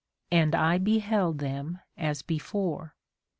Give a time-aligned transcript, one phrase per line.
[0.31, 2.95] And I beheld them as before.